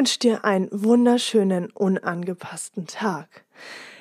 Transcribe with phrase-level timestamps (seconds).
[0.00, 3.44] Wünsche dir einen wunderschönen, unangepassten Tag.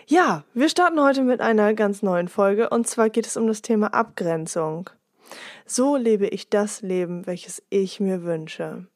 [0.08, 3.62] Ja, wir starten heute mit einer ganz neuen Folge und zwar geht es um das
[3.62, 4.90] Thema Abgrenzung.
[5.66, 8.88] So lebe ich das Leben, welches ich mir wünsche.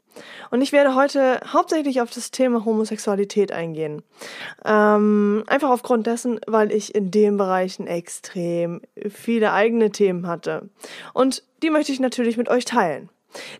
[0.49, 4.01] Und ich werde heute hauptsächlich auf das Thema Homosexualität eingehen.
[4.63, 8.79] Ähm, einfach aufgrund dessen, weil ich in den Bereichen extrem
[9.09, 10.69] viele eigene Themen hatte.
[11.13, 13.09] Und die möchte ich natürlich mit euch teilen.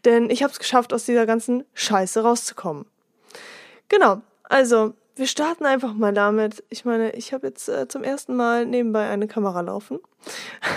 [0.06, 2.86] Denn ich habe es geschafft, aus dieser ganzen Scheiße rauszukommen.
[3.94, 6.64] Genau, also wir starten einfach mal damit.
[6.72, 10.00] Ich meine, ich habe jetzt äh, zum ersten Mal nebenbei eine Kamera laufen.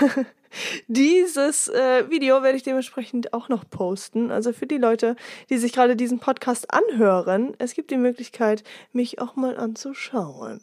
[0.86, 4.30] Dieses äh, Video werde ich dementsprechend auch noch posten.
[4.30, 5.16] Also für die Leute,
[5.48, 10.60] die sich gerade diesen Podcast anhören, es gibt die Möglichkeit, mich auch mal anzuschauen.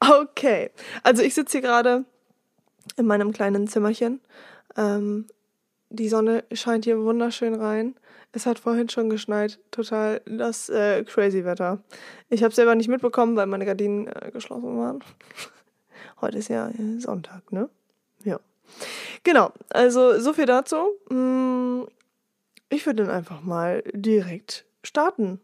[0.00, 0.72] okay,
[1.04, 2.04] also ich sitze hier gerade
[2.98, 4.20] in meinem kleinen Zimmerchen.
[4.76, 5.26] Ähm,
[5.88, 7.94] die Sonne scheint hier wunderschön rein.
[8.32, 9.58] Es hat vorhin schon geschneit.
[9.70, 11.82] Total das äh, crazy Wetter.
[12.28, 15.02] Ich habe selber nicht mitbekommen, weil meine Gardinen äh, geschlossen waren.
[16.20, 17.70] Heute ist ja äh, Sonntag, ne?
[18.24, 18.38] Ja.
[19.24, 20.76] Genau, also so viel dazu.
[21.08, 21.84] Mm,
[22.68, 25.40] ich würde dann einfach mal direkt starten.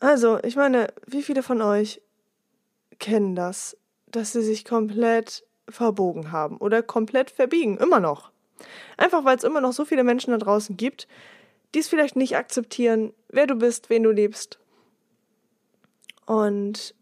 [0.00, 2.02] Also, ich meine, wie viele von euch
[2.98, 8.32] kennen das, dass sie sich komplett verbogen haben oder komplett verbiegen, immer noch.
[8.96, 11.06] Einfach weil es immer noch so viele Menschen da draußen gibt,
[11.74, 14.58] die es vielleicht nicht akzeptieren, wer du bist, wen du liebst.
[16.26, 16.94] Und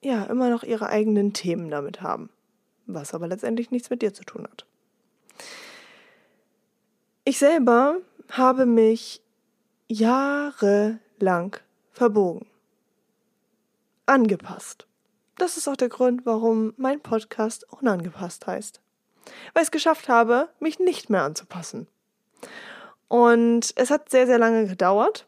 [0.00, 2.30] ja, immer noch ihre eigenen Themen damit haben,
[2.86, 4.66] was aber letztendlich nichts mit dir zu tun hat.
[7.24, 7.98] Ich selber
[8.30, 9.22] habe mich
[9.88, 11.56] jahrelang
[11.92, 12.46] verbogen,
[14.06, 14.86] angepasst.
[15.36, 18.80] Das ist auch der Grund, warum mein Podcast unangepasst heißt.
[19.52, 21.86] Weil ich es geschafft habe, mich nicht mehr anzupassen.
[23.08, 25.26] Und es hat sehr, sehr lange gedauert.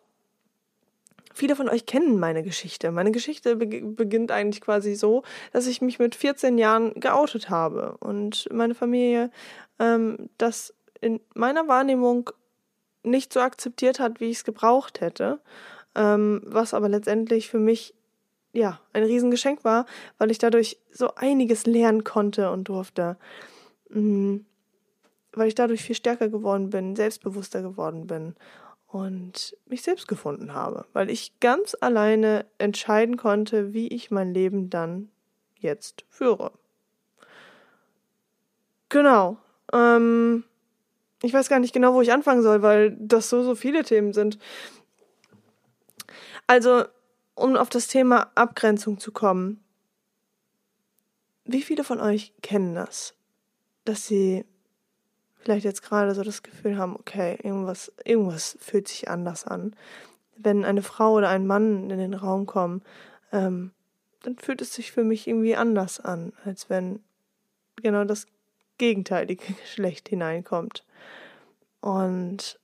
[1.32, 2.90] Viele von euch kennen meine Geschichte.
[2.90, 8.48] Meine Geschichte beginnt eigentlich quasi so, dass ich mich mit 14 Jahren geoutet habe und
[8.52, 9.30] meine Familie
[9.78, 12.30] ähm, das in meiner Wahrnehmung
[13.02, 15.40] nicht so akzeptiert hat, wie ich es gebraucht hätte.
[15.94, 17.94] Ähm, was aber letztendlich für mich
[18.52, 19.86] ja ein Riesengeschenk war,
[20.18, 23.16] weil ich dadurch so einiges lernen konnte und durfte.
[23.88, 24.44] Mhm
[25.32, 28.34] weil ich dadurch viel stärker geworden bin, selbstbewusster geworden bin
[28.86, 34.70] und mich selbst gefunden habe, weil ich ganz alleine entscheiden konnte, wie ich mein Leben
[34.70, 35.10] dann
[35.58, 36.52] jetzt führe.
[38.88, 39.36] Genau.
[39.72, 40.44] Ähm,
[41.22, 44.12] ich weiß gar nicht genau, wo ich anfangen soll, weil das so, so viele Themen
[44.12, 44.38] sind.
[46.46, 46.84] Also,
[47.34, 49.62] um auf das Thema Abgrenzung zu kommen.
[51.44, 53.14] Wie viele von euch kennen das?
[53.84, 54.44] Dass sie
[55.40, 59.74] vielleicht jetzt gerade so das Gefühl haben, okay, irgendwas, irgendwas fühlt sich anders an.
[60.36, 62.82] Wenn eine Frau oder ein Mann in den Raum kommen,
[63.32, 63.72] ähm,
[64.22, 67.00] dann fühlt es sich für mich irgendwie anders an, als wenn
[67.76, 68.26] genau das
[68.78, 70.84] gegenteilige Geschlecht hineinkommt.
[71.80, 72.58] Und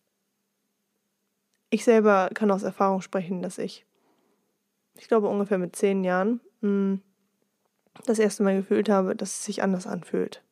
[1.71, 3.87] ich selber kann aus Erfahrung sprechen, dass ich,
[4.95, 7.03] ich glaube ungefähr mit zehn Jahren, mh, hm,
[8.05, 10.43] das erste Mal gefühlt habe, dass es sich anders anfühlt.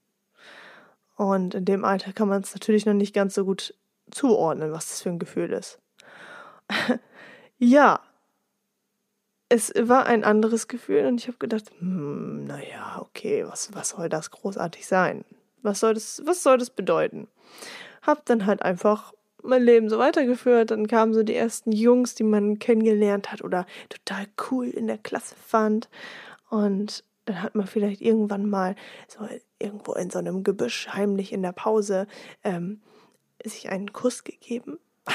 [1.17, 3.75] Und in dem Alter kann man es natürlich noch nicht ganz so gut
[4.11, 5.79] zuordnen, was das für ein Gefühl ist.
[7.59, 8.01] ja,
[9.49, 14.09] es war ein anderes Gefühl und ich habe gedacht, hm, naja, okay, was, was soll
[14.09, 15.25] das großartig sein?
[15.63, 17.29] Was soll das, was soll das bedeuten?
[18.03, 19.13] Hab dann halt einfach
[19.45, 20.71] mein Leben so weitergeführt.
[20.71, 24.99] Dann kamen so die ersten Jungs, die man kennengelernt hat oder total cool in der
[24.99, 25.89] Klasse fand.
[26.51, 28.77] Und dann hat man vielleicht irgendwann mal
[29.09, 29.27] so
[29.59, 32.07] irgendwo in so einem Gebüsch heimlich in der Pause
[32.43, 32.83] ähm,
[33.45, 34.79] sich einen Kuss gegeben.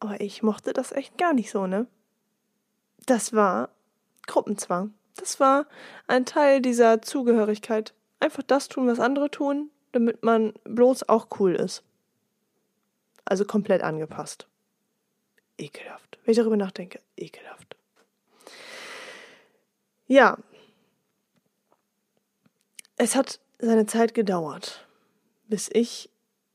[0.00, 1.86] Aber ich mochte das echt gar nicht so, ne?
[3.06, 3.70] Das war
[4.26, 4.94] Gruppenzwang.
[5.16, 5.66] Das war
[6.06, 7.94] ein Teil dieser Zugehörigkeit.
[8.20, 11.82] Einfach das tun, was andere tun, damit man bloß auch cool ist.
[13.24, 14.48] Also komplett angepasst.
[15.58, 16.18] Ekelhaft.
[16.24, 17.76] Wenn ich darüber nachdenke, ekelhaft.
[20.12, 20.36] Ja.
[22.98, 24.86] Es hat seine Zeit gedauert,
[25.48, 26.10] bis ich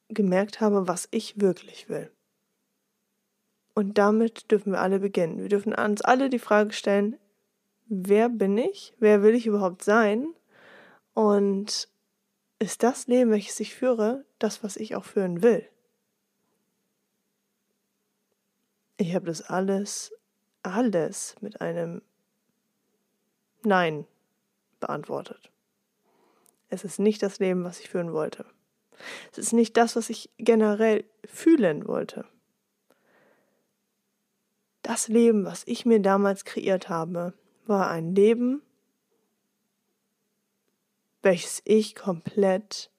[0.10, 2.12] gemerkt habe, was ich wirklich will.
[3.74, 5.40] Und damit dürfen wir alle beginnen.
[5.40, 7.18] Wir dürfen uns alle die Frage stellen,
[7.88, 8.94] wer bin ich?
[9.00, 10.36] Wer will ich überhaupt sein?
[11.16, 11.90] Und
[12.60, 15.68] ist das Leben, welches ich führe, das, was ich auch führen will?
[18.98, 20.14] Ich habe das alles,
[20.62, 22.04] alles mit einem
[23.68, 24.08] Nein
[24.80, 25.52] beantwortet.
[26.70, 28.46] Es ist nicht das Leben, was ich führen wollte.
[29.32, 32.26] Es ist nicht das, was ich generell fühlen wollte.
[34.82, 37.34] Das Leben, was ich mir damals kreiert habe,
[37.66, 38.62] war ein Leben,
[41.22, 42.90] welches ich komplett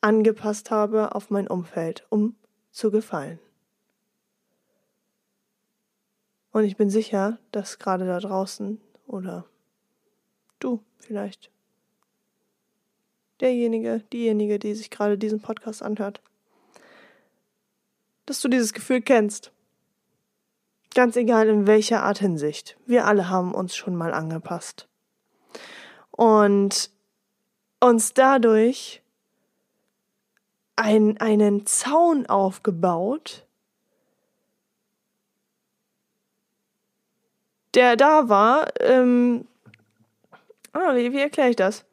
[0.00, 2.36] angepasst habe auf mein Umfeld, um
[2.70, 3.38] zu gefallen.
[6.52, 9.44] Und ich bin sicher, dass gerade da draußen oder
[10.58, 11.50] du vielleicht
[13.40, 16.20] derjenige, diejenige, die sich gerade diesen Podcast anhört,
[18.26, 19.52] dass du dieses Gefühl kennst.
[20.94, 22.76] Ganz egal in welcher Art Hinsicht.
[22.86, 24.88] Wir alle haben uns schon mal angepasst.
[26.10, 26.90] Und
[27.80, 29.02] uns dadurch
[30.76, 33.46] ein, einen Zaun aufgebaut,
[37.74, 38.68] der da war.
[38.80, 39.46] Ähm,
[40.72, 41.84] ah, wie, wie erkläre ich das?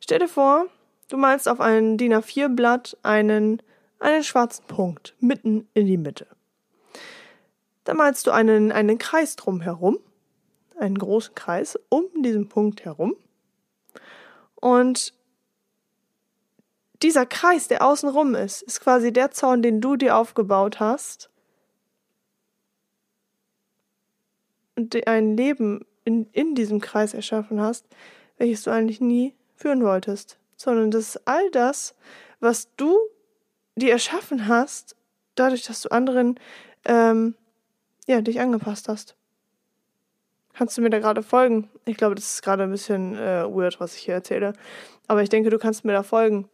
[0.00, 0.66] Stell dir vor,
[1.08, 3.62] du malst auf ein DIN A4-Blatt einen,
[3.98, 6.26] einen schwarzen Punkt mitten in die Mitte.
[7.84, 9.98] Dann malst du einen, einen Kreis drumherum,
[10.76, 13.16] einen großen Kreis um diesen Punkt herum.
[14.56, 15.14] Und
[17.02, 21.30] dieser Kreis, der außenrum ist, ist quasi der Zaun, den du dir aufgebaut hast.
[24.74, 27.84] Und ein Leben in, in diesem Kreis erschaffen hast,
[28.38, 30.38] welches du eigentlich nie führen wolltest.
[30.56, 31.94] Sondern das ist all das,
[32.40, 32.96] was du
[33.74, 34.96] dir erschaffen hast,
[35.34, 36.40] dadurch, dass du anderen
[36.86, 37.34] ähm,
[38.06, 39.16] ja, dich angepasst hast.
[40.54, 41.68] Kannst du mir da gerade folgen?
[41.84, 44.54] Ich glaube, das ist gerade ein bisschen äh, weird, was ich hier erzähle.
[45.06, 46.48] Aber ich denke, du kannst mir da folgen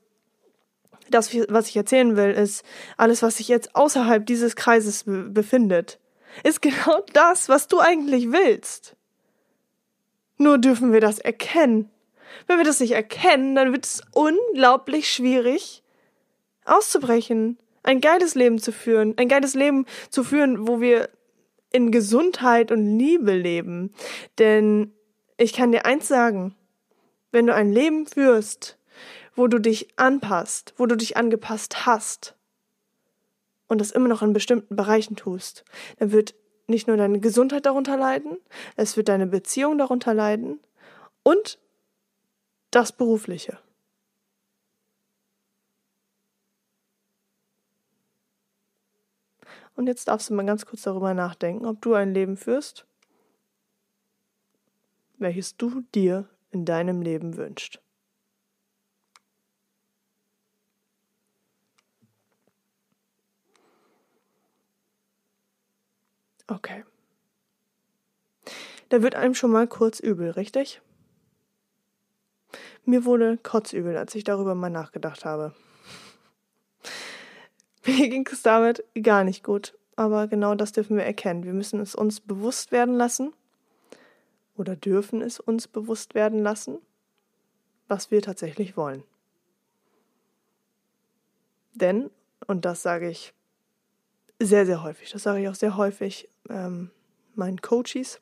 [1.11, 2.65] das, was ich erzählen will, ist,
[2.97, 5.99] alles, was sich jetzt außerhalb dieses Kreises befindet,
[6.43, 8.97] ist genau das, was du eigentlich willst.
[10.43, 11.89] Nur dürfen wir das erkennen.
[12.49, 15.85] Wenn wir das nicht erkennen, dann wird es unglaublich schwierig,
[16.65, 21.11] auszubrechen, ein geiles Leben zu führen, ein geiles Leben zu führen, wo wir
[21.71, 23.95] in Gesundheit und Liebe leben.
[24.39, 24.93] Denn
[25.37, 26.57] ich kann dir eins sagen,
[27.31, 28.79] wenn du ein Leben führst,
[29.37, 32.35] wo du dich anpasst, wo du dich angepasst hast
[33.69, 35.65] und das immer noch in bestimmten Bereichen tust,
[36.01, 36.35] dann wird
[36.67, 38.39] nicht nur deine Gesundheit darunter leiden,
[38.77, 40.61] es wird deine Beziehung darunter leiden
[41.23, 41.59] und
[42.71, 43.59] das Berufliche.
[49.75, 52.87] Und jetzt darfst du mal ganz kurz darüber nachdenken, ob du ein Leben führst,
[55.19, 57.82] welches du dir in deinem Leben wünschst.
[66.53, 66.85] Okay.
[68.91, 70.83] Da wird einem schon mal kurz übel, richtig?
[72.85, 75.55] Mir wurde kotzübel, als ich darüber mal nachgedacht habe.
[77.87, 81.45] Mir ging es damit gar nicht gut, aber genau das dürfen wir erkennen.
[81.45, 83.33] Wir müssen es uns bewusst werden lassen
[84.55, 86.79] oder dürfen es uns bewusst werden lassen,
[87.89, 89.05] was wir tatsächlich wollen.
[91.73, 92.11] Denn,
[92.47, 93.33] und das sage ich
[94.45, 95.11] sehr, sehr häufig.
[95.11, 96.91] Das sage ich auch sehr häufig ähm,
[97.35, 98.21] meinen Coaches.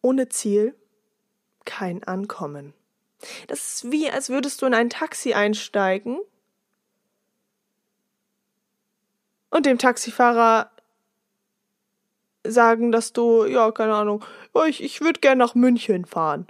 [0.00, 0.74] Ohne Ziel
[1.64, 2.74] kein Ankommen.
[3.46, 6.18] Das ist wie, als würdest du in ein Taxi einsteigen
[9.50, 10.72] und dem Taxifahrer
[12.44, 14.24] sagen, dass du, ja, keine Ahnung,
[14.66, 16.48] ich, ich würde gerne nach München fahren.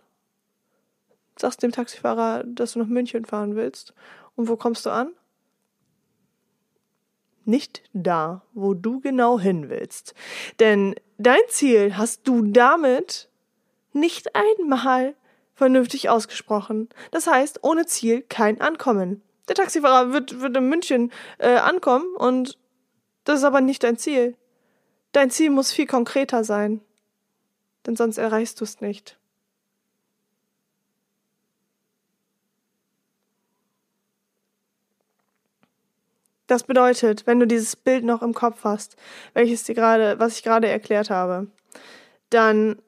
[1.38, 3.92] Sagst dem Taxifahrer, dass du nach München fahren willst
[4.36, 5.12] und wo kommst du an?
[7.44, 10.14] Nicht da, wo du genau hin willst.
[10.60, 13.28] Denn dein Ziel hast du damit
[13.92, 15.14] nicht einmal
[15.54, 16.88] vernünftig ausgesprochen.
[17.10, 19.22] Das heißt, ohne Ziel kein Ankommen.
[19.48, 22.58] Der Taxifahrer wird, wird in München äh, ankommen und
[23.24, 24.36] das ist aber nicht dein Ziel.
[25.12, 26.80] Dein Ziel muss viel konkreter sein.
[27.86, 29.18] Denn sonst erreichst du es nicht.
[36.52, 38.97] Das bedeutet, wenn du dieses Bild noch im Kopf hast,
[39.32, 41.50] welches dir gerade, was ich gerade erklärt habe,
[42.28, 42.82] dann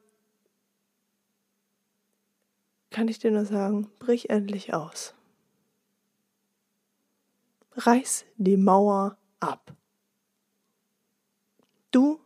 [2.91, 5.15] kann ich dir nur sagen, brich endlich aus.
[7.73, 9.73] Reiß die Mauer ab.
[11.91, 12.21] Du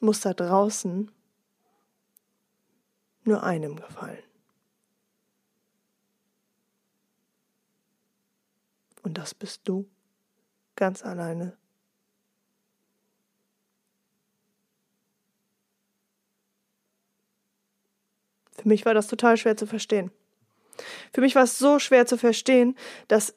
[0.00, 1.10] musst da draußen
[3.24, 4.22] nur einem gefallen.
[9.02, 9.88] Und das bist du
[10.78, 11.56] ganz alleine.
[18.56, 20.10] Für mich war das total schwer zu verstehen.
[21.12, 22.76] Für mich war es so schwer zu verstehen,
[23.08, 23.34] dass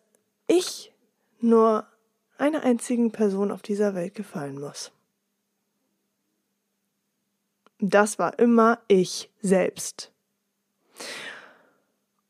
[0.48, 0.94] ich
[1.40, 1.88] nur
[2.38, 4.92] einer einzigen Person auf dieser Welt gefallen muss.
[7.80, 10.12] Das war immer ich selbst.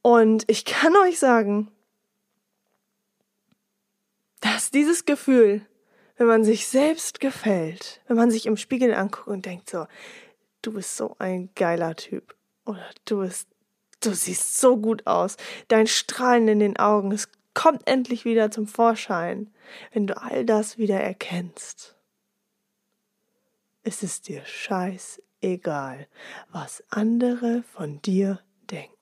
[0.02, 1.72] Und ich kann euch sagen,
[4.72, 5.66] dass dieses Gefühl,
[6.18, 9.86] wenn man sich selbst gefällt, wenn man sich im Spiegel anguckt und denkt so,
[10.62, 12.36] du bist so ein geiler Typ
[12.66, 13.48] oder du bist,
[14.02, 15.38] du siehst so gut aus,
[15.68, 19.54] dein Strahlen in den Augen, es kommt endlich wieder zum Vorschein,
[19.94, 21.96] wenn du all das wieder erkennst.
[23.84, 26.08] Es ist dir scheißegal,
[26.52, 29.02] was andere von dir denken.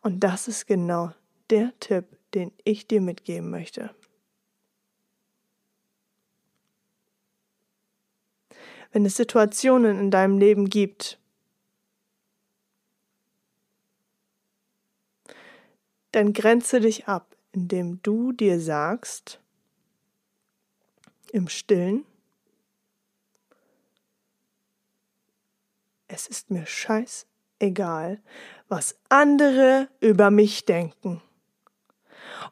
[0.00, 1.12] Und das ist genau
[1.50, 3.94] der Tipp, den ich dir mitgeben möchte.
[8.92, 11.18] Wenn es Situationen in deinem Leben gibt,
[16.12, 19.40] dann grenze dich ab, indem du dir sagst,
[21.32, 22.04] im stillen,
[26.06, 26.66] es ist mir
[27.62, 28.20] scheißegal,
[28.68, 31.20] was andere über mich denken.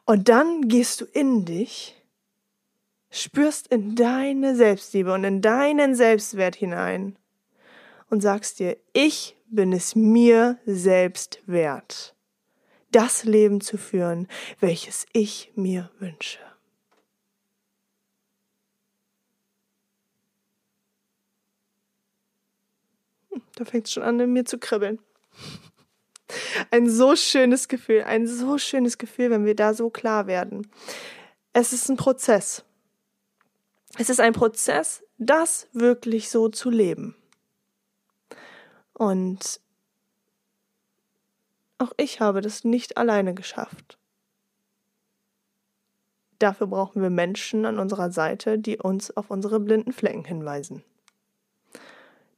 [0.04, 1.96] Und dann gehst du in dich,
[3.10, 7.16] spürst in deine Selbstliebe und in deinen Selbstwert hinein
[8.08, 12.14] und sagst dir, ich bin es mir selbst wert
[12.92, 14.26] das Leben zu führen,
[14.58, 16.40] welches ich mir wünsche.
[23.30, 24.98] Hm, da fängt es schon an, in mir zu kribbeln.
[26.70, 30.70] Ein so schönes Gefühl, ein so schönes Gefühl, wenn wir da so klar werden.
[31.52, 32.64] Es ist ein Prozess.
[33.98, 37.16] Es ist ein Prozess, das wirklich so zu leben.
[38.94, 39.60] Und
[41.76, 43.98] auch ich habe das nicht alleine geschafft.
[46.38, 50.82] Dafür brauchen wir Menschen an unserer Seite, die uns auf unsere blinden Flecken hinweisen.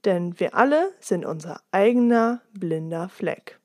[0.05, 3.59] Denn wir alle sind unser eigener blinder Fleck.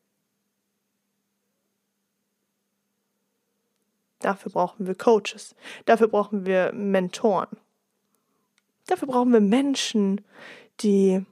[4.19, 5.55] Dafür brauchen wir Coaches.
[5.85, 7.49] Dafür brauchen wir Mentoren.
[8.87, 10.23] Dafür brauchen wir Menschen,
[10.79, 11.25] die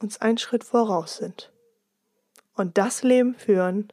[0.00, 1.50] uns einen Schritt voraus sind
[2.54, 3.92] und das Leben führen,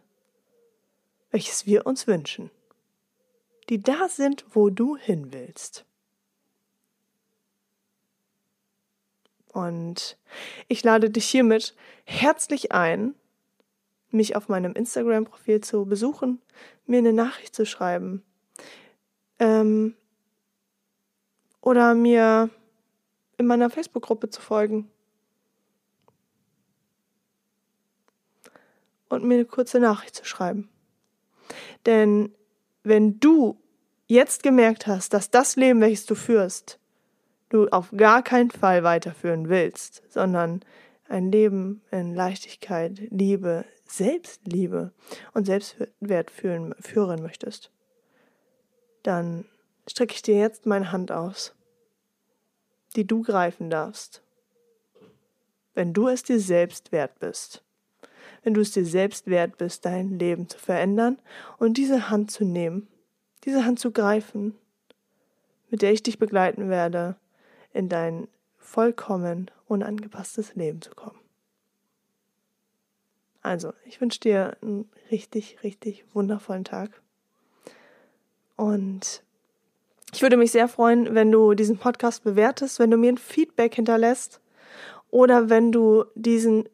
[1.32, 2.52] welches wir uns wünschen,
[3.70, 5.86] die da sind, wo du hin willst.
[9.54, 10.18] Und
[10.68, 13.16] ich lade dich hiermit herzlich ein,
[14.10, 16.42] mich auf meinem Instagram-Profil zu besuchen,
[16.86, 18.24] mir eine Nachricht zu schreiben
[19.40, 19.96] ähm,
[21.62, 22.50] oder mir
[23.38, 24.92] in meiner Facebook-Gruppe zu folgen.
[29.12, 30.70] und mir eine kurze Nachricht zu schreiben.
[31.86, 32.34] Denn
[32.84, 33.60] wenn du
[34.08, 36.80] jetzt gemerkt hast, dass das Leben, welches du führst,
[37.52, 40.62] du auf gar keinen Fall weiterführen willst, sondern
[41.08, 44.94] ein Leben in Leichtigkeit, Liebe, Selbstliebe
[45.34, 47.72] und Selbstwert führen, führen möchtest,
[49.04, 49.46] dann
[49.88, 51.54] strecke ich dir jetzt meine Hand aus,
[52.96, 54.24] die du greifen darfst,
[55.74, 57.64] wenn du es dir selbst wert bist.
[58.44, 61.20] Wenn du es dir selbst wert bist, dein Leben zu verändern
[61.60, 62.88] und diese Hand zu nehmen,
[63.44, 64.56] diese Hand zu greifen,
[65.70, 67.18] mit der ich dich begleiten werde,
[67.74, 71.20] in dein vollkommen unangepasstes Leben zu kommen.
[73.42, 77.02] Also, ich wünsche dir einen richtig, richtig wundervollen Tag.
[78.56, 79.24] Und
[80.14, 83.76] ich würde mich sehr freuen, wenn du diesen Podcast bewertest, wenn du mir ein Feedback
[83.76, 84.40] hinterlässt
[85.10, 86.70] oder wenn du diesen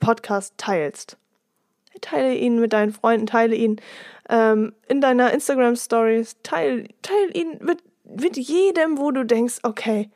[0.00, 1.18] Podcast teilst.
[2.00, 3.80] Teile ihn mit deinen Freunden, teile ihn
[4.28, 10.10] ähm, in deiner Instagram Stories, teile, teile ihn mit, mit jedem, wo du denkst, okay,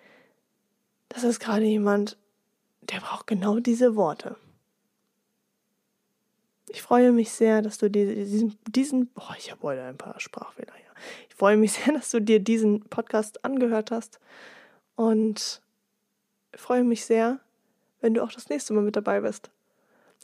[1.09, 2.18] das ist gerade jemand,
[2.83, 4.37] der braucht genau diese Worte.
[6.68, 10.21] Ich freue mich sehr, dass du dir diesen, diesen, boah, ich habe heute ein paar
[10.21, 10.92] Sprachfehler hier.
[11.28, 14.21] Ich freue mich sehr, dass du dir diesen Podcast angehört hast
[14.97, 15.62] und
[16.54, 17.40] freue mich sehr,
[18.00, 19.50] wenn du auch das nächste Mal mit dabei bist.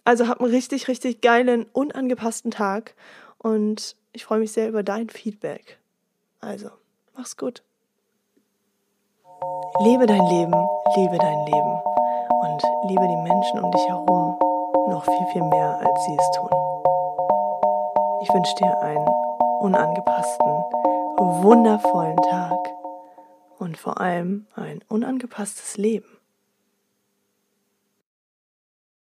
[0.04, 2.94] Also hab einen richtig, richtig geilen, unangepassten Tag
[3.38, 5.78] und ich freue mich sehr über dein Feedback.
[6.40, 6.70] Also,
[7.16, 7.62] mach's gut.
[9.80, 10.54] Lebe dein Leben,
[10.96, 11.80] liebe dein Leben
[12.42, 14.38] und liebe die Menschen um dich herum
[14.88, 16.50] noch viel, viel mehr, als sie es tun.
[18.22, 19.08] Ich wünsche dir einen
[19.60, 20.64] unangepassten,
[21.42, 22.58] wundervollen Tag
[23.58, 26.13] und vor allem ein unangepasstes Leben.